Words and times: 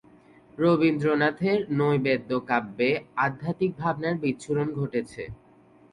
রবীন্দ্রনাথের 0.57 1.59
"নৈবেদ্য" 1.79 2.31
কাব্যে 2.49 2.89
আধ্যাত্মিক 3.17 3.71
ভাবনার 3.77 4.15
বিচ্ছুরণ 4.23 4.67
ঘটেছে। 4.73 5.23